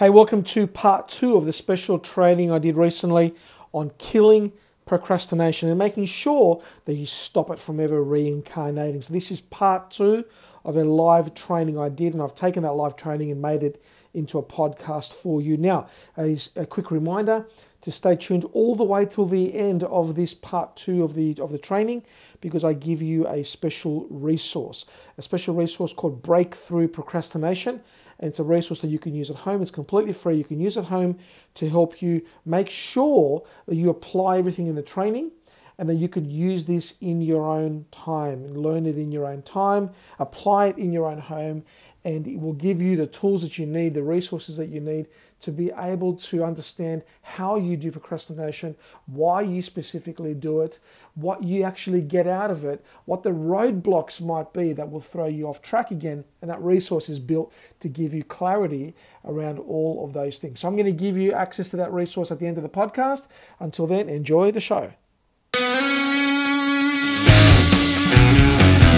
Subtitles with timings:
[0.00, 3.34] Hey, welcome to part two of the special training I did recently
[3.74, 4.52] on killing
[4.86, 9.02] procrastination and making sure that you stop it from ever reincarnating.
[9.02, 10.24] So, this is part two
[10.64, 13.84] of a live training I did, and I've taken that live training and made it
[14.14, 15.58] into a podcast for you.
[15.58, 15.86] Now,
[16.16, 17.46] a, a quick reminder
[17.82, 21.36] to stay tuned all the way till the end of this part two of the
[21.38, 22.04] of the training
[22.40, 24.86] because I give you a special resource,
[25.18, 27.82] a special resource called Breakthrough Procrastination
[28.20, 29.62] and it's a resource that you can use at home.
[29.62, 30.36] It's completely free.
[30.36, 31.18] You can use at home
[31.54, 35.32] to help you make sure that you apply everything in the training
[35.80, 39.40] and then you can use this in your own time learn it in your own
[39.40, 41.64] time, apply it in your own home,
[42.04, 45.06] and it will give you the tools that you need, the resources that you need
[45.40, 48.76] to be able to understand how you do procrastination,
[49.06, 50.78] why you specifically do it,
[51.14, 55.26] what you actually get out of it, what the roadblocks might be that will throw
[55.26, 56.24] you off track again.
[56.42, 60.60] And that resource is built to give you clarity around all of those things.
[60.60, 62.68] So I'm going to give you access to that resource at the end of the
[62.68, 63.26] podcast.
[63.58, 64.92] Until then, enjoy the show.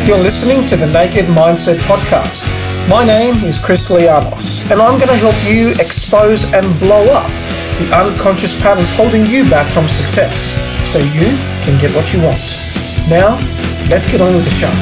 [0.04, 5.08] You're listening to the Naked Mindset Podcast my name is Chris Lianos, and I'm going
[5.08, 7.28] to help you expose and blow up
[7.78, 10.54] the unconscious patterns holding you back from success
[10.88, 12.42] so you can get what you want.
[13.08, 13.38] Now,
[13.88, 14.72] let's get on with the show.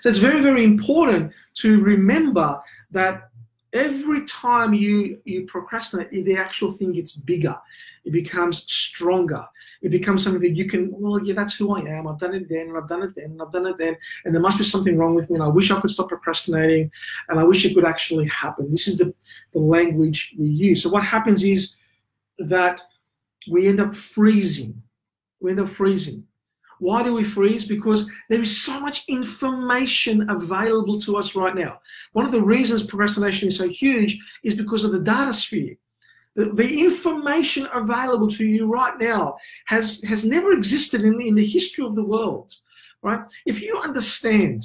[0.00, 3.29] So it's very, very important to remember that
[3.72, 7.56] every time you you procrastinate the actual thing gets bigger.
[8.04, 9.44] It becomes stronger.
[9.82, 12.08] It becomes something that you can well yeah that's who i am.
[12.08, 14.34] I've done it then and i've done it then and i've done it then and
[14.34, 16.90] there must be something wrong with me and i wish i could stop procrastinating
[17.28, 18.70] and i wish it could actually happen.
[18.70, 19.14] This is the,
[19.52, 20.82] the language we use.
[20.82, 21.76] So what happens is
[22.38, 22.80] that
[23.50, 24.82] we end up freezing.
[25.40, 26.26] We end up freezing
[26.80, 27.64] why do we freeze?
[27.64, 31.78] Because there is so much information available to us right now.
[32.12, 35.76] One of the reasons procrastination is so huge is because of the data sphere.
[36.36, 39.36] The, the information available to you right now
[39.66, 42.50] has, has never existed in, in the history of the world,
[43.02, 43.20] right?
[43.46, 44.64] If you understand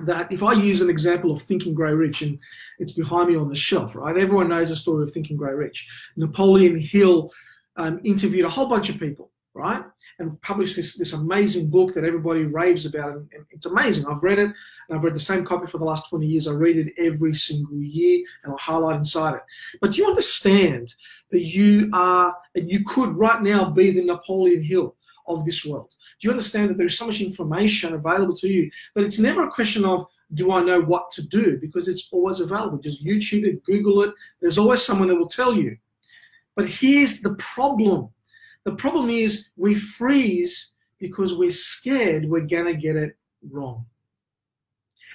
[0.00, 2.38] that if I use an example of Think and Grow Rich, and
[2.78, 4.16] it's behind me on the shelf, right?
[4.16, 5.88] Everyone knows the story of Think and Grow Rich.
[6.16, 7.30] Napoleon Hill
[7.76, 9.82] um, interviewed a whole bunch of people, right?
[10.18, 13.12] And published this, this amazing book that everybody raves about.
[13.12, 14.06] And, and, it's amazing.
[14.06, 14.50] I've read it,
[14.88, 16.46] and I've read the same copy for the last 20 years.
[16.48, 19.42] I read it every single year, and I'll highlight inside it.
[19.80, 20.94] But do you understand
[21.30, 25.92] that you are, and you could right now be the Napoleon Hill of this world?
[26.20, 29.46] Do you understand that there is so much information available to you that it's never
[29.46, 31.58] a question of, do I know what to do?
[31.60, 32.78] Because it's always available.
[32.78, 34.14] Just YouTube it, Google it.
[34.40, 35.76] There's always someone that will tell you.
[36.56, 38.08] But here's the problem
[38.64, 43.16] the problem is we freeze because we're scared we're going to get it
[43.50, 43.84] wrong.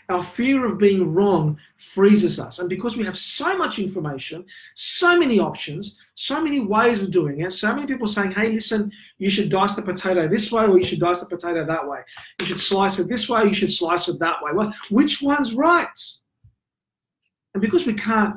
[0.08, 2.58] Our fear of being wrong freezes us.
[2.58, 4.44] And because we have so much information,
[4.74, 8.92] so many options, so many ways of doing it, so many people saying, hey, listen,
[9.20, 12.00] you should dice the potato this way or you should dice the potato that way.
[12.40, 14.52] You should slice it this way, you should slice it that way.
[14.52, 15.88] Well, which one's right?
[17.54, 18.36] And because we can't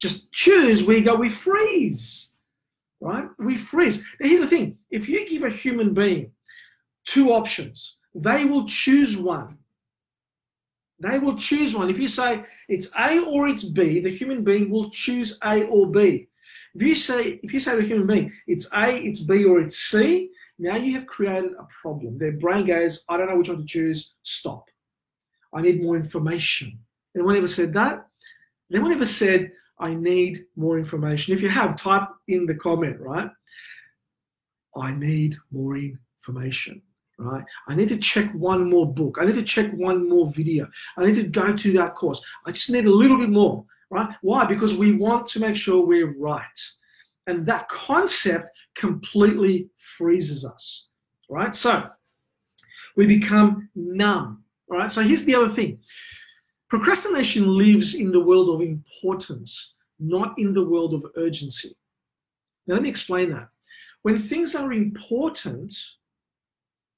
[0.00, 2.31] just choose, we go, we freeze
[3.02, 3.28] right?
[3.38, 4.04] We freeze.
[4.20, 6.30] Now, here's the thing if you give a human being
[7.04, 9.58] two options, they will choose one.
[11.00, 11.90] They will choose one.
[11.90, 15.90] If you say it's A or it's B, the human being will choose A or
[15.90, 16.28] B.
[16.74, 19.60] If you say if you say to a human being it's A, it's B, or
[19.60, 22.18] it's C, now you have created a problem.
[22.18, 24.14] Their brain goes, I don't know which one to choose.
[24.22, 24.68] Stop.
[25.52, 26.78] I need more information.
[27.14, 28.06] Anyone ever said that?
[28.72, 29.52] Anyone ever said,
[29.82, 31.34] I need more information.
[31.34, 33.28] If you have, type in the comment, right?
[34.76, 36.80] I need more information,
[37.18, 37.44] right?
[37.66, 39.18] I need to check one more book.
[39.20, 40.68] I need to check one more video.
[40.96, 42.24] I need to go to that course.
[42.46, 44.08] I just need a little bit more, right?
[44.22, 44.44] Why?
[44.44, 46.60] Because we want to make sure we're right.
[47.26, 50.90] And that concept completely freezes us,
[51.28, 51.54] right?
[51.56, 51.88] So
[52.96, 54.92] we become numb, right?
[54.92, 55.80] So here's the other thing
[56.72, 61.74] Procrastination lives in the world of importance, not in the world of urgency.
[62.66, 63.48] Now, let me explain that.
[64.02, 65.72] When things are important,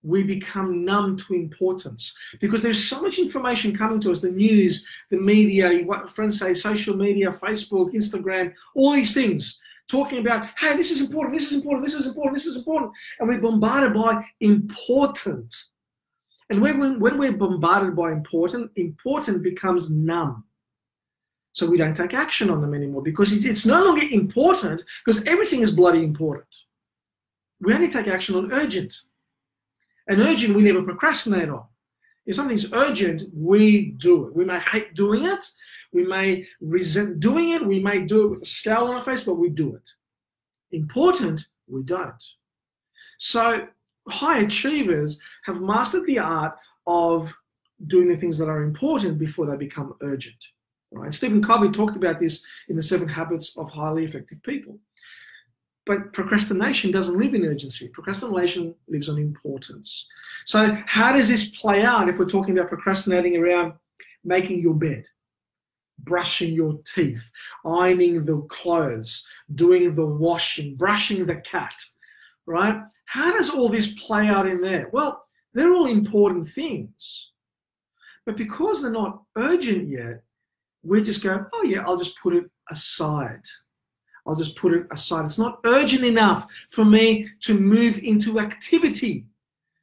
[0.03, 4.87] we become numb to importance because there's so much information coming to us the news,
[5.11, 10.77] the media, what friends say, social media, Facebook, Instagram, all these things talking about, hey,
[10.77, 12.93] this is important, this is important, this is important, this is important.
[13.19, 15.53] And we're bombarded by important.
[16.51, 20.45] And when, when we're bombarded by important, important becomes numb.
[21.55, 25.63] So we don't take action on them anymore because it's no longer important because everything
[25.63, 26.49] is bloody important.
[27.61, 28.93] We only take action on urgent.
[30.09, 31.65] And urgent we never procrastinate on.
[32.27, 34.35] If something's urgent, we do it.
[34.35, 35.45] We may hate doing it.
[35.93, 37.65] We may resent doing it.
[37.65, 39.89] We may do it with a scowl on our face, but we do it.
[40.73, 42.23] Important, we don't.
[43.19, 43.69] So
[44.09, 46.57] high achievers have mastered the art
[46.89, 47.33] of
[47.87, 50.45] doing the things that are important before they become urgent.
[50.95, 51.13] Right?
[51.13, 54.79] Stephen Covey talked about this in the Seven Habits of Highly Effective People.
[55.87, 57.89] But procrastination doesn't live in urgency.
[57.89, 60.09] Procrastination lives on importance.
[60.47, 63.75] So, how does this play out if we're talking about procrastinating around
[64.25, 65.05] making your bed,
[65.99, 67.31] brushing your teeth,
[67.67, 71.75] ironing the clothes, doing the washing, brushing the cat,
[72.47, 72.81] right?
[73.07, 74.89] How does all this play out in there?
[74.93, 77.31] Well, they're all important things.
[78.25, 80.23] But because they're not urgent yet,
[80.85, 83.43] we just go, oh, yeah, I'll just put it aside.
[84.27, 85.25] I'll just put it aside.
[85.27, 89.27] It's not urgent enough for me to move into activity.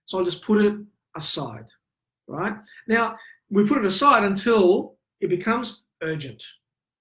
[0.05, 0.75] So I'll just put it
[1.15, 1.65] aside,
[2.27, 2.55] right?
[2.87, 3.17] Now,
[3.49, 6.43] we put it aside until it becomes urgent,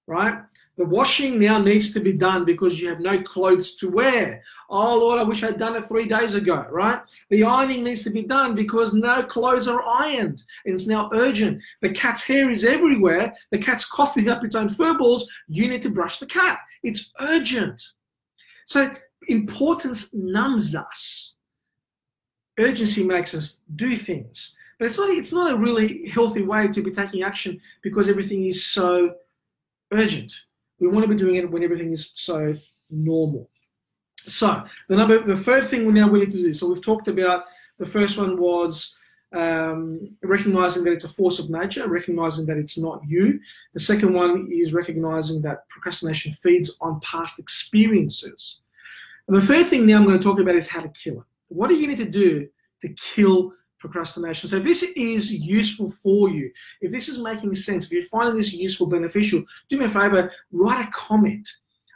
[0.07, 0.35] right?
[0.77, 4.41] The washing now needs to be done because you have no clothes to wear.
[4.69, 7.01] Oh Lord, I wish I'd done it three days ago, right?
[7.29, 11.61] The ironing needs to be done because no clothes are ironed and it's now urgent.
[11.81, 13.33] The cat's hair is everywhere.
[13.51, 15.29] The cat's coughing up its own fur balls.
[15.47, 16.59] You need to brush the cat.
[16.83, 17.81] It's urgent.
[18.65, 18.91] So
[19.27, 21.35] importance numbs us.
[22.57, 24.55] Urgency makes us do things.
[24.79, 28.45] But it's not, it's not a really healthy way to be taking action because everything
[28.45, 29.15] is so
[29.91, 30.33] urgent.
[30.81, 32.55] We want to be doing it when everything is so
[32.89, 33.49] normal.
[34.17, 36.53] So the number, the third thing we now we need to do.
[36.53, 37.45] So we've talked about
[37.77, 38.95] the first one was
[39.31, 43.39] um, recognizing that it's a force of nature, recognizing that it's not you.
[43.73, 48.61] The second one is recognizing that procrastination feeds on past experiences.
[49.27, 51.25] And the third thing now I'm going to talk about is how to kill it.
[51.47, 52.47] What do you need to do
[52.81, 54.47] to kill procrastination.
[54.47, 58.53] So this is useful for you, if this is making sense, if you're finding this
[58.53, 61.47] useful, beneficial, do me a favor, write a comment.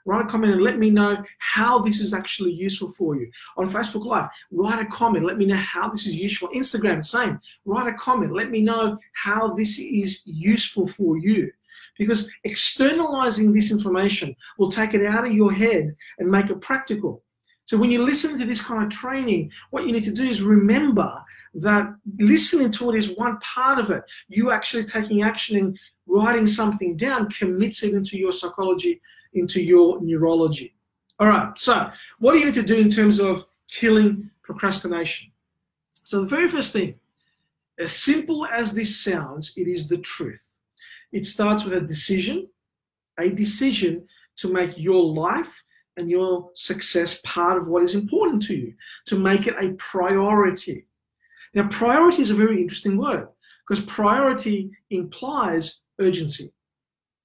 [0.08, 3.28] Write a comment and let me know how this is actually useful for you.
[3.58, 5.26] On Facebook Live, write a comment.
[5.26, 6.50] Let me know how this is useful.
[6.50, 7.40] Instagram, same.
[7.66, 8.32] Write a comment.
[8.32, 11.52] Let me know how this is useful for you
[11.98, 17.24] because externalizing this information will take it out of your head and make it practical.
[17.64, 20.44] So when you listen to this kind of training, what you need to do is
[20.44, 21.12] remember
[21.56, 24.04] that listening to it is one part of it.
[24.28, 29.02] You actually taking action and writing something down commits it into your psychology,
[29.34, 30.76] into your neurology.
[31.20, 35.32] All right, so what do you need to do in terms of killing procrastination?
[36.04, 36.96] So the very first thing,
[37.80, 40.58] as simple as this sounds, it is the truth.
[41.12, 42.48] It starts with a decision,
[43.18, 44.08] a decision
[44.38, 45.64] to make your life
[45.98, 48.74] and your success part of what is important to you,
[49.06, 50.86] to make it a priority.
[51.56, 53.30] Now, priority is a very interesting word
[53.68, 56.52] because priority implies urgency,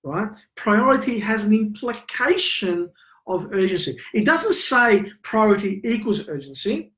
[0.04, 0.28] right?
[0.54, 2.88] Priority has an implication
[3.26, 3.96] of urgency.
[4.14, 6.92] It doesn't say priority equals urgency,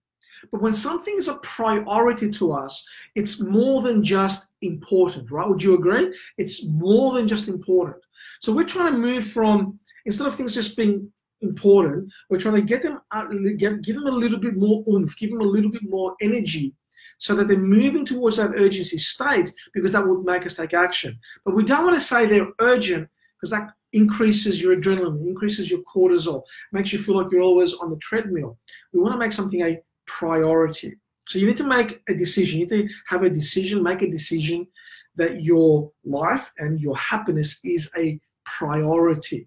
[0.50, 5.48] but when something is a priority to us, it's more than just important, right?
[5.48, 6.14] Would you agree?
[6.36, 8.02] It's more than just important.
[8.40, 12.12] So we're trying to move from, instead of things just being important.
[12.28, 15.40] We're trying to get them out, give them a little bit more oomph, give them
[15.40, 16.74] a little bit more energy
[17.22, 21.16] so that they're moving towards that urgency state because that would make us take action.
[21.44, 25.82] But we don't want to say they're urgent because that increases your adrenaline, increases your
[25.82, 26.42] cortisol,
[26.72, 28.58] makes you feel like you're always on the treadmill.
[28.92, 30.96] We want to make something a priority.
[31.28, 32.58] So you need to make a decision.
[32.58, 34.66] You need to have a decision, make a decision
[35.14, 39.46] that your life and your happiness is a priority.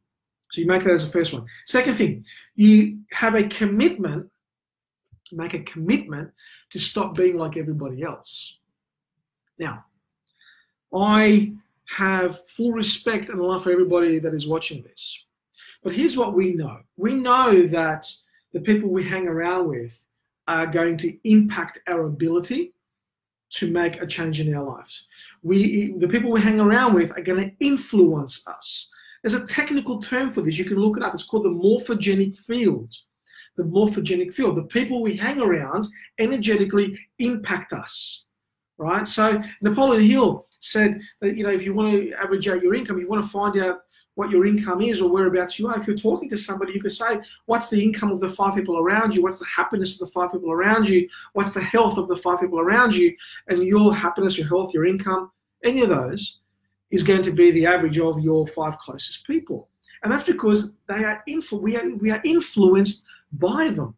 [0.52, 1.46] So you make that as the first one.
[1.66, 2.24] Second thing,
[2.56, 4.30] you have a commitment,
[5.32, 6.32] make a commitment
[6.72, 8.58] to stop being like everybody else.
[9.58, 9.86] Now,
[10.94, 11.54] I
[11.90, 15.26] have full respect and love for everybody that is watching this.
[15.84, 18.06] But here's what we know we know that
[18.54, 20.04] the people we hang around with
[20.48, 22.74] are going to impact our ability
[23.52, 25.08] to make a change in our lives.
[25.44, 28.90] We, the people we hang around with are going to influence us.
[29.22, 30.58] There's a technical term for this.
[30.58, 31.14] You can look it up.
[31.14, 32.94] It's called the morphogenic field.
[33.58, 34.58] The morphogenic field.
[34.58, 35.88] The people we hang around
[36.20, 38.26] energetically impact us,
[38.78, 39.08] right?
[39.08, 43.00] So Napoleon Hill said that you know if you want to average out your income,
[43.00, 43.80] you want to find out
[44.16, 45.80] what your income is or whereabouts you are.
[45.80, 48.78] If you're talking to somebody, you could say, What's the income of the five people
[48.78, 49.22] around you?
[49.22, 51.08] What's the happiness of the five people around you?
[51.34, 53.16] What's the health of the five people around you?
[53.48, 55.32] And your happiness, your health, your income,
[55.64, 56.40] any of those
[56.92, 59.70] is going to be the average of your five closest people.
[60.04, 63.96] And that's because they are influ- we, are, we are influenced by them.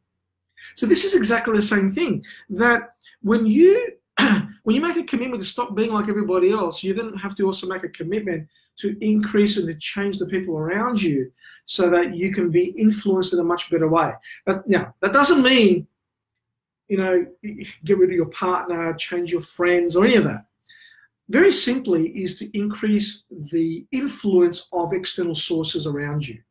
[0.76, 3.94] So this is exactly the same thing that when you
[4.64, 7.46] when you make a commitment to stop being like everybody else, you then have to
[7.46, 11.32] also make a commitment to increase and to change the people around you
[11.66, 14.14] so that you can be influenced in a much better way.
[14.46, 15.88] But now that doesn't mean,
[16.88, 17.26] you know,
[17.84, 20.46] get rid of your partner, change your friends, or any of that.
[21.30, 26.42] Very simply, is to increase the influence of external sources around you,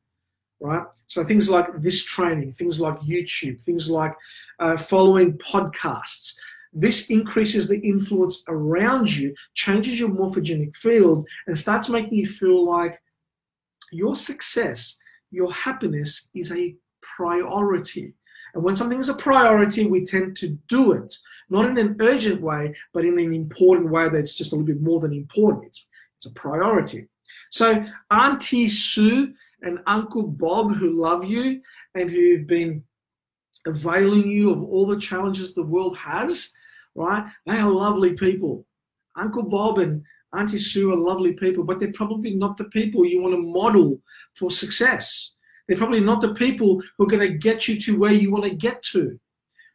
[0.60, 0.84] right?
[1.06, 4.14] So things like this training, things like YouTube, things like
[4.58, 6.34] uh, following podcasts.
[6.72, 12.66] This increases the influence around you, changes your morphogenic field, and starts making you feel
[12.66, 13.00] like
[13.92, 14.98] your success,
[15.30, 18.12] your happiness is a priority.
[18.54, 21.14] And when something is a priority, we tend to do it,
[21.48, 24.82] not in an urgent way, but in an important way that's just a little bit
[24.82, 25.66] more than important.
[25.66, 25.86] It's,
[26.16, 27.06] it's a priority.
[27.50, 31.60] So, Auntie Sue and Uncle Bob, who love you
[31.94, 32.82] and who've been
[33.66, 36.52] availing you of all the challenges the world has,
[36.94, 37.24] right?
[37.46, 38.66] They are lovely people.
[39.16, 40.02] Uncle Bob and
[40.36, 44.00] Auntie Sue are lovely people, but they're probably not the people you want to model
[44.34, 45.32] for success.
[45.66, 48.44] They're probably not the people who are going to get you to where you want
[48.44, 49.18] to get to,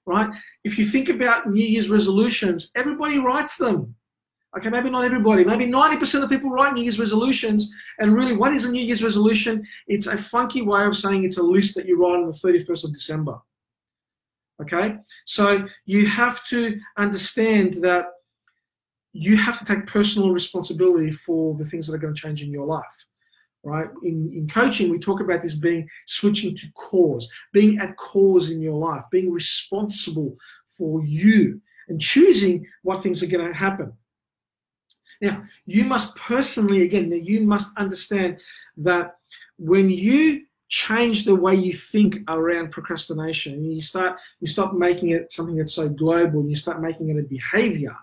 [0.06, 0.30] right?
[0.64, 3.96] If you think about New Year's resolutions, everybody writes them.
[4.58, 5.46] Okay, maybe not everybody.
[5.46, 7.72] Maybe 90% of people write New Year's resolutions.
[8.00, 9.66] And really, what is a New Year's resolution?
[9.88, 12.84] It's a funky way of saying it's a list that you write on the 31st
[12.84, 13.40] of December.
[14.62, 18.06] Okay, so you have to understand that
[19.14, 22.52] you have to take personal responsibility for the things that are going to change in
[22.52, 22.86] your life.
[23.64, 23.88] Right?
[24.04, 28.60] In, in coaching, we talk about this being switching to cause, being at cause in
[28.60, 30.36] your life, being responsible
[30.78, 33.94] for you and choosing what things are going to happen.
[35.22, 38.40] Now, you must personally, again, you must understand
[38.78, 39.18] that
[39.58, 45.10] when you change the way you think around procrastination and you start you stop making
[45.10, 47.94] it something that's so global and you start making it a behavior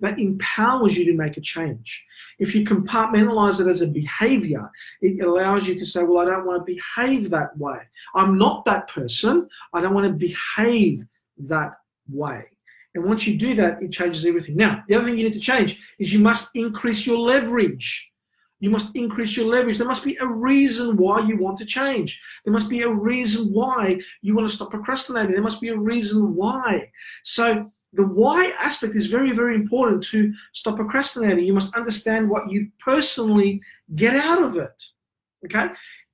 [0.00, 2.04] that empowers you to make a change.
[2.40, 4.68] If you compartmentalize it as a behavior
[5.00, 7.78] it allows you to say well i don't want to behave that way.
[8.16, 9.48] I'm not that person.
[9.72, 11.06] I don't want to behave
[11.38, 11.74] that
[12.10, 12.55] way
[12.96, 15.38] and once you do that it changes everything now the other thing you need to
[15.38, 18.10] change is you must increase your leverage
[18.58, 19.76] you must increase your leverage.
[19.78, 22.20] There must be a reason why you want to change.
[22.44, 25.32] There must be a reason why you want to stop procrastinating.
[25.32, 26.90] There must be a reason why.
[27.22, 31.44] So the why aspect is very, very important to stop procrastinating.
[31.44, 33.60] You must understand what you personally
[33.94, 34.84] get out of it.
[35.44, 35.68] Okay?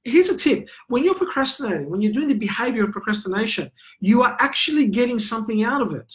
[0.04, 0.68] Here's a tip.
[0.88, 3.70] When you're procrastinating, when you're doing the behavior of procrastination,
[4.00, 6.12] you are actually getting something out of it.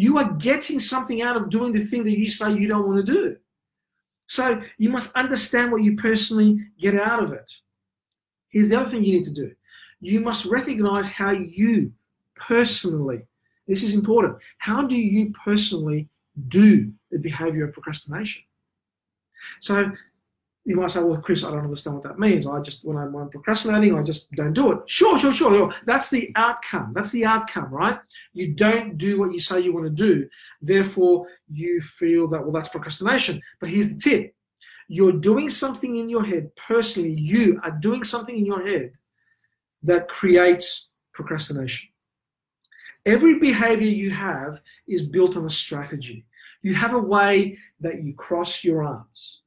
[0.00, 3.04] You are getting something out of doing the thing that you say you don't want
[3.04, 3.36] to do.
[4.26, 7.50] So you must understand what you personally get out of it.
[8.48, 9.52] Here's the other thing you need to do
[10.00, 11.92] you must recognize how you
[12.34, 13.26] personally,
[13.68, 16.08] this is important, how do you personally
[16.48, 18.42] do the behavior of procrastination?
[19.60, 19.92] So
[20.64, 22.46] you might say, well, Chris, I don't understand what that means.
[22.46, 24.78] I just, when I'm, procrastinating, I just don't do it.
[24.86, 25.74] Sure, sure, sure, sure.
[25.86, 26.92] That's the outcome.
[26.94, 27.98] That's the outcome, right?
[28.34, 30.28] You don't do what you say you want to do.
[30.60, 33.40] Therefore, you feel that, well, that's procrastination.
[33.58, 34.34] But here's the tip
[34.92, 38.92] you're doing something in your head, personally, you are doing something in your head
[39.84, 41.88] that creates procrastination.
[43.06, 46.26] Every behavior you have is built on a strategy.
[46.62, 49.40] You have a way that you cross your arms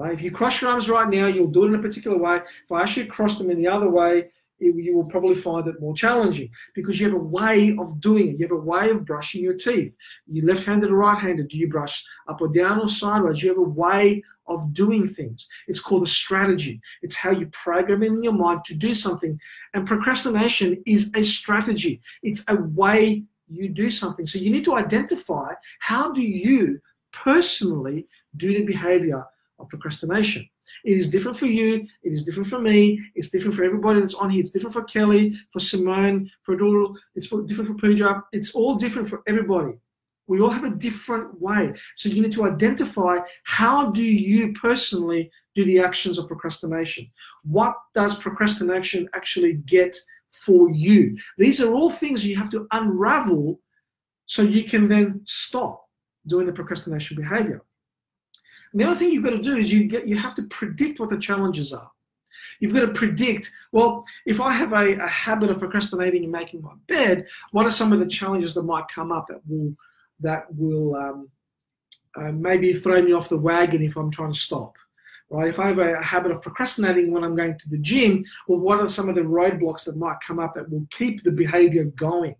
[0.00, 0.14] Right?
[0.14, 2.36] If you cross your arms right now, you'll do it in a particular way.
[2.36, 5.34] If I ask you to cross them in the other way, it, you will probably
[5.34, 8.38] find it more challenging because you have a way of doing it.
[8.38, 9.94] You have a way of brushing your teeth.
[10.26, 11.48] You left-handed or right-handed?
[11.48, 13.42] Do you brush up or down or sideways?
[13.42, 15.46] You have a way of doing things.
[15.68, 16.80] It's called a strategy.
[17.02, 19.38] It's how you program in your mind to do something.
[19.74, 22.00] And procrastination is a strategy.
[22.22, 24.26] It's a way you do something.
[24.26, 26.80] So you need to identify how do you
[27.12, 29.26] personally do the behavior
[29.60, 30.48] of procrastination.
[30.84, 31.86] It is different for you.
[32.02, 33.00] It is different for me.
[33.14, 34.40] It's different for everybody that's on here.
[34.40, 36.96] It's different for Kelly, for Simone, for Adul.
[37.14, 38.22] It's different for Pooja.
[38.32, 39.74] It's all different for everybody.
[40.26, 41.74] We all have a different way.
[41.96, 47.10] So you need to identify how do you personally do the actions of procrastination?
[47.42, 49.96] What does procrastination actually get
[50.30, 51.18] for you?
[51.36, 53.60] These are all things you have to unravel
[54.26, 55.84] so you can then stop
[56.28, 57.62] doing the procrastination behavior.
[58.74, 61.10] The other thing you've got to do is you get you have to predict what
[61.10, 61.90] the challenges are.
[62.60, 66.62] You've got to predict, well, if I have a, a habit of procrastinating and making
[66.62, 69.74] my bed, what are some of the challenges that might come up that will
[70.20, 71.28] that will um,
[72.16, 74.76] uh, maybe throw me off the wagon if I'm trying to stop?
[75.30, 75.48] Right?
[75.48, 78.80] If I have a habit of procrastinating when I'm going to the gym, well, what
[78.80, 82.34] are some of the roadblocks that might come up that will keep the behavior going?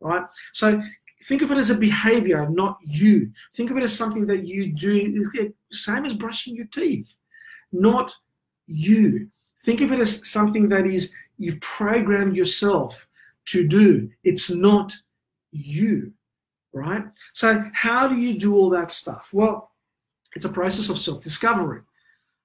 [0.00, 0.24] Right?
[0.52, 0.82] So
[1.24, 3.30] think of it as a behavior, not you.
[3.54, 7.14] Think of it as something that you do, same as brushing your teeth,
[7.72, 8.14] not
[8.66, 9.28] you.
[9.64, 13.06] Think of it as something that is you've programmed yourself
[13.46, 14.10] to do.
[14.24, 14.92] It's not
[15.52, 16.12] you,
[16.72, 17.04] right?
[17.32, 19.30] So, how do you do all that stuff?
[19.32, 19.70] Well,
[20.34, 21.82] it's a process of self discovery,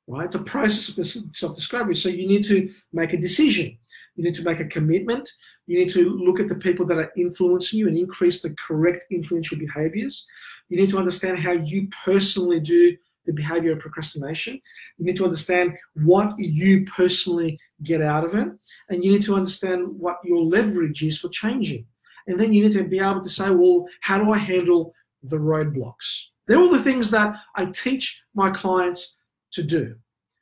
[0.07, 0.25] right?
[0.25, 1.95] It's a process of self discovery.
[1.95, 3.77] So, you need to make a decision,
[4.15, 5.29] you need to make a commitment,
[5.67, 9.05] you need to look at the people that are influencing you and increase the correct
[9.11, 10.25] influential behaviors.
[10.69, 12.95] You need to understand how you personally do
[13.27, 14.59] the behavior of procrastination.
[14.97, 18.47] You need to understand what you personally get out of it.
[18.89, 21.85] And you need to understand what your leverage is for changing.
[22.25, 25.37] And then you need to be able to say, well, how do I handle the
[25.37, 26.23] roadblocks?
[26.47, 29.17] They're all the things that I teach my clients
[29.53, 29.95] to do.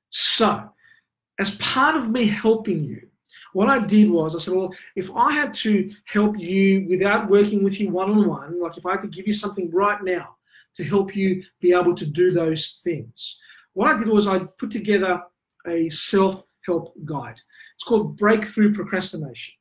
[0.09, 0.69] So,
[1.39, 3.01] as part of me helping you,
[3.53, 7.63] what I did was I said, well, if I had to help you without working
[7.63, 10.35] with you one on one, like if I had to give you something right now
[10.75, 13.39] to help you be able to do those things,
[13.73, 15.21] what I did was I put together
[15.67, 17.39] a self help guide.
[17.75, 19.53] It's called Breakthrough Procrastination.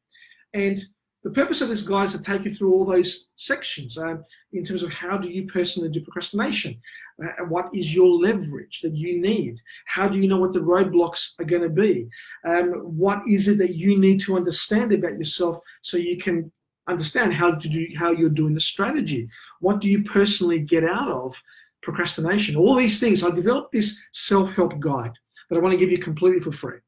[0.55, 0.79] And
[1.25, 4.65] the purpose of this guide is to take you through all those sections um, in
[4.65, 6.81] terms of how do you personally do procrastination?
[7.23, 9.61] Uh, what is your leverage that you need?
[9.87, 12.09] How do you know what the roadblocks are going to be?
[12.45, 16.51] Um, what is it that you need to understand about yourself so you can
[16.89, 19.29] understand how to do how you're doing the strategy?
[19.61, 21.41] What do you personally get out of
[21.83, 22.57] procrastination?
[22.57, 23.23] All these things.
[23.23, 25.13] I developed this self-help guide
[25.49, 26.79] that I want to give you completely for free.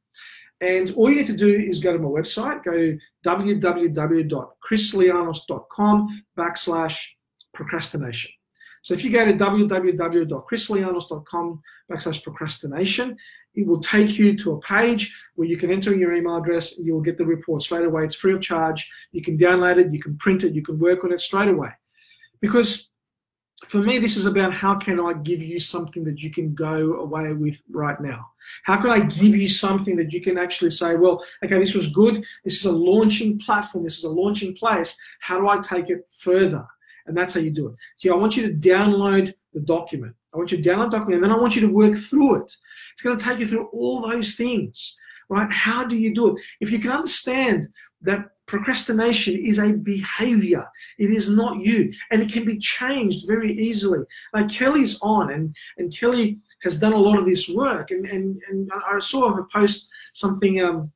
[0.61, 7.09] And all you need to do is go to my website, go to www.chrislianos.com backslash
[7.53, 8.31] procrastination.
[8.87, 13.17] So if you go to www.chrislianos.com backslash procrastination,
[13.57, 16.87] it will take you to a page where you can enter your email address and
[16.87, 18.05] you'll get the report straight away.
[18.05, 18.89] It's free of charge.
[19.11, 21.71] You can download it, you can print it, you can work on it straight away.
[22.41, 22.91] Because
[23.65, 27.01] for me, this is about how can I give you something that you can go
[27.01, 28.25] away with right now?
[28.63, 31.91] How can I give you something that you can actually say, well, okay, this was
[31.91, 32.25] good.
[32.45, 33.83] This is a launching platform.
[33.83, 34.97] This is a launching place.
[35.19, 36.65] How do I take it further?
[37.07, 37.75] And that's how you do it.
[37.99, 40.15] So I want you to download the document.
[40.35, 42.43] I want you to download the document, and then I want you to work through
[42.43, 42.53] it.
[42.93, 44.97] It's going to take you through all those things,
[45.29, 45.51] right?
[45.51, 46.43] How do you do it?
[46.61, 47.69] If you can understand
[48.03, 50.67] that procrastination is a behavior.
[50.99, 51.93] It is not you.
[52.11, 54.01] And it can be changed very easily.
[54.33, 57.91] Like Kelly's on and, and Kelly has done a lot of this work.
[57.91, 60.93] And, and, and I saw her post something um,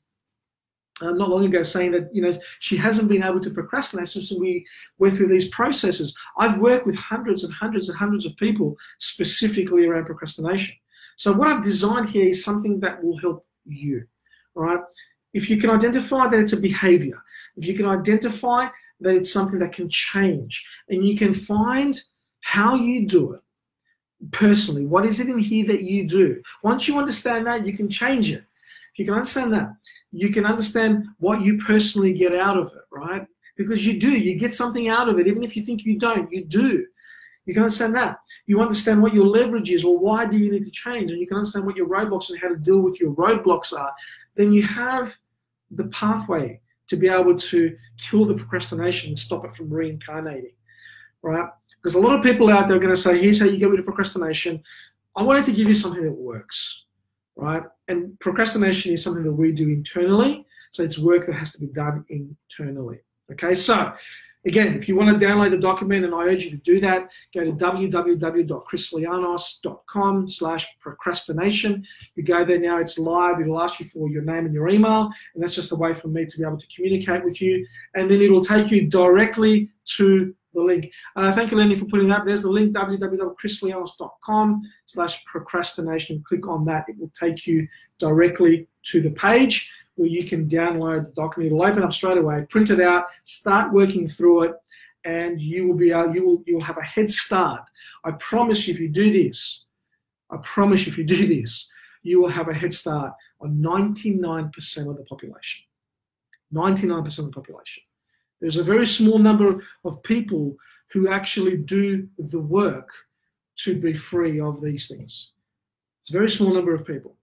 [1.02, 4.32] uh, not long ago saying that you know she hasn't been able to procrastinate since
[4.32, 4.66] we
[4.98, 6.16] went through these processes.
[6.38, 10.76] I've worked with hundreds and hundreds and hundreds of people specifically around procrastination.
[11.16, 14.06] So what I've designed here is something that will help you.
[14.54, 14.80] All right.
[15.32, 17.22] If you can identify that it's a behavior,
[17.56, 18.68] if you can identify
[19.00, 22.00] that it's something that can change, and you can find
[22.40, 23.40] how you do it
[24.32, 26.42] personally, what is it in here that you do?
[26.62, 28.44] Once you understand that, you can change it.
[28.92, 29.72] If you can understand that,
[30.12, 33.26] you can understand what you personally get out of it, right?
[33.56, 36.30] Because you do, you get something out of it, even if you think you don't,
[36.32, 36.86] you do.
[37.46, 38.18] You can understand that.
[38.46, 41.26] You understand what your leverage is, or why do you need to change, and you
[41.26, 43.92] can understand what your roadblocks and how to deal with your roadblocks are.
[44.34, 45.16] Then you have
[45.70, 50.54] the pathway to be able to kill the procrastination and stop it from reincarnating,
[51.22, 51.48] right?
[51.76, 53.70] Because a lot of people out there are going to say, here's how you get
[53.70, 54.62] rid of procrastination.
[55.16, 56.84] I wanted to give you something that works,
[57.36, 57.62] right?
[57.88, 60.46] And procrastination is something that we do internally.
[60.72, 63.00] So it's work that has to be done internally.
[63.32, 63.92] Okay, so
[64.46, 67.10] Again, if you want to download the document, and I urge you to do that,
[67.34, 71.84] go to www.chrislianos.com slash procrastination.
[72.14, 73.38] You go there now, it's live.
[73.40, 76.08] It'll ask you for your name and your email, and that's just a way for
[76.08, 77.66] me to be able to communicate with you.
[77.94, 80.92] And then it'll take you directly to the link.
[81.16, 82.24] Uh, thank you, Lenny, for putting that.
[82.26, 86.22] There's the link, www.chrislianos.com slash procrastination.
[86.26, 86.84] Click on that.
[86.88, 91.52] It will take you directly to the page where you can download the document.
[91.52, 94.54] It'll open up straight away, print it out, start working through it,
[95.04, 97.62] and you will be able, you will you will have a head start.
[98.04, 99.66] I promise you, if you do this,
[100.30, 101.68] I promise you, if you do this,
[102.02, 105.66] you will have a head start on 99% of the population.
[106.52, 107.82] 99% of the population.
[108.40, 110.56] There's a very small number of people
[110.92, 112.90] who actually do the work
[113.56, 115.32] to be free of these things.
[116.00, 117.16] It's a very small number of people.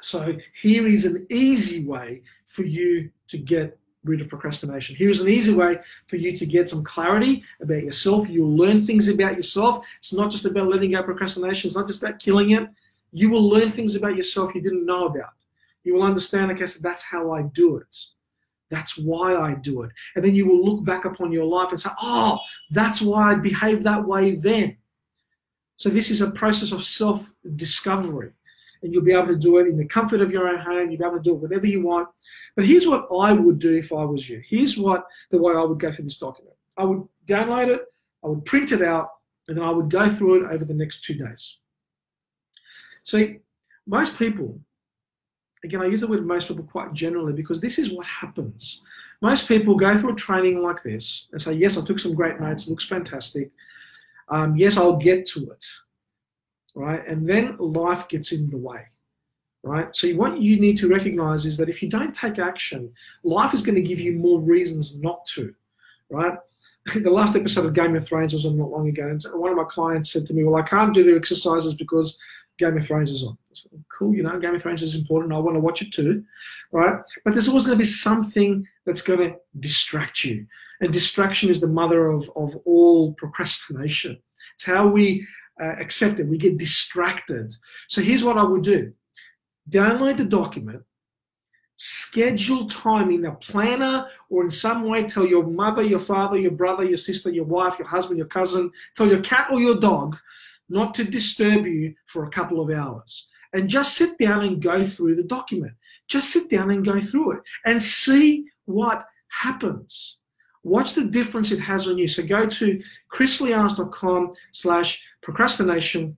[0.00, 4.96] So here is an easy way for you to get rid of procrastination.
[4.96, 8.28] Here's an easy way for you to get some clarity about yourself.
[8.28, 9.84] You'll learn things about yourself.
[9.98, 11.68] It's not just about letting go procrastination.
[11.68, 12.68] It's not just about killing it.
[13.12, 15.32] You will learn things about yourself you didn't know about.
[15.84, 17.96] You will understand, okay, so that's how I do it.
[18.70, 19.90] That's why I do it.
[20.14, 22.38] And then you will look back upon your life and say, oh,
[22.70, 24.76] that's why I behaved that way then.
[25.76, 28.32] So this is a process of self discovery.
[28.82, 30.90] And you'll be able to do it in the comfort of your own home.
[30.90, 32.08] You'll be able to do it whatever you want.
[32.54, 34.42] But here's what I would do if I was you.
[34.46, 36.54] Here's what the way I would go through this document.
[36.76, 37.82] I would download it,
[38.24, 39.08] I would print it out,
[39.48, 41.58] and then I would go through it over the next two days.
[43.02, 43.38] See,
[43.86, 44.60] most people,
[45.64, 48.82] again, I use the word most people quite generally because this is what happens.
[49.20, 52.40] Most people go through a training like this and say, Yes, I took some great
[52.40, 53.50] notes, looks fantastic.
[54.28, 55.66] Um, yes, I'll get to it.
[56.74, 57.04] Right?
[57.06, 58.86] And then life gets in the way.
[59.64, 59.94] Right?
[59.94, 62.92] So, what you need to recognize is that if you don't take action,
[63.24, 65.52] life is going to give you more reasons not to.
[66.10, 66.38] Right?
[66.94, 69.56] the last episode of Game of Thrones was on not long ago, and one of
[69.56, 72.18] my clients said to me, "Well, I can't do the exercises because
[72.58, 73.38] Game of Thrones is on."
[73.96, 75.32] Cool, you know, Game of Thrones is important.
[75.32, 76.24] I want to watch it too,
[76.72, 77.00] right?
[77.24, 80.46] But there's always going to be something that's going to distract you,
[80.80, 84.18] and distraction is the mother of of all procrastination.
[84.54, 85.26] It's how we
[85.60, 86.28] uh, accept it.
[86.28, 87.54] We get distracted.
[87.88, 88.92] So here's what I would do:
[89.70, 90.82] download the document
[91.78, 96.50] schedule time in a planner or in some way tell your mother, your father, your
[96.50, 100.18] brother, your sister, your wife, your husband, your cousin, tell your cat or your dog
[100.68, 103.28] not to disturb you for a couple of hours.
[103.54, 105.72] And just sit down and go through the document.
[106.06, 110.18] Just sit down and go through it and see what happens.
[110.64, 112.08] Watch the difference it has on you.
[112.08, 116.16] So go to chrislianos.com slash procrastination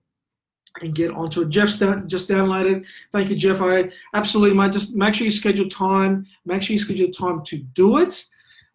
[0.81, 1.49] and get onto it.
[1.49, 2.85] Jeff's just downloaded.
[3.11, 3.61] Thank you, Jeff.
[3.61, 4.73] I absolutely mate.
[4.73, 6.25] Just make sure you schedule time.
[6.45, 8.25] Make sure you schedule time to do it,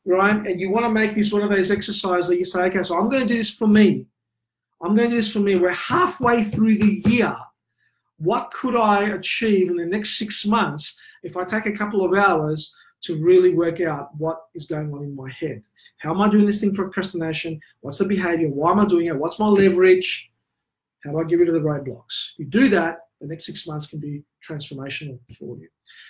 [0.04, 0.36] right?
[0.36, 2.98] And you want to make this one of those exercises that you say, okay, so
[2.98, 4.06] I'm going to do this for me.
[4.82, 5.56] I'm going to do this for me.
[5.56, 7.36] We're halfway through the year.
[8.18, 12.14] What could I achieve in the next six months if I take a couple of
[12.14, 15.62] hours to really work out what is going on in my head?
[15.98, 17.60] How am I doing this thing procrastination?
[17.80, 18.48] What's the behavior?
[18.48, 19.16] Why am I doing it?
[19.16, 20.30] What's my leverage?
[21.04, 22.32] How do I get rid of the roadblocks?
[22.32, 25.68] If you do that, the next six months can be transformational for you.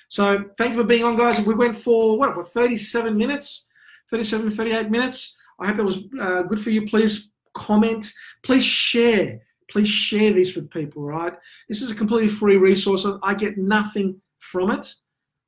[0.09, 1.41] So thank you for being on, guys.
[1.41, 3.67] We went for what, what 37 minutes,
[4.11, 5.37] 37, 38 minutes.
[5.61, 6.87] I hope it was uh, good for you.
[6.87, 8.13] Please comment.
[8.47, 9.41] Please share.
[9.69, 11.33] Please share this with people, right?
[11.69, 13.05] This is a completely free resource.
[13.25, 14.95] I get nothing from it,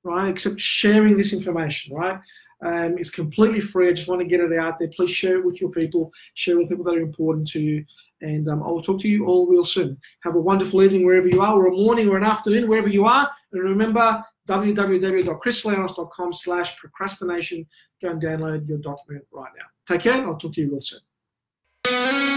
[0.03, 2.19] right, except sharing this information, right?
[2.61, 3.89] Um, it's completely free.
[3.89, 4.89] I just want to get it out there.
[4.89, 6.11] Please share it with your people.
[6.35, 7.85] Share it with people that are important to you.
[8.21, 9.97] And um, I will talk to you all real soon.
[10.25, 13.05] Have a wonderful evening wherever you are, or a morning or an afternoon, wherever you
[13.05, 13.31] are.
[13.53, 17.65] And remember, www.chrislianos.com slash procrastination.
[18.03, 19.67] Go and download your document right now.
[19.87, 22.28] Take care, and I'll talk to you real soon.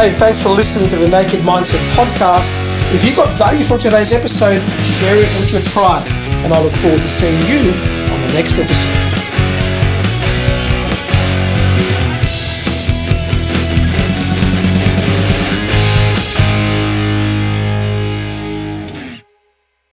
[0.00, 2.50] Hey, thanks for listening to the Naked Mindset podcast.
[2.94, 6.08] If you got value from today's episode, share it with your tribe.
[6.42, 7.70] And I look forward to seeing you
[8.10, 9.09] on the next episode.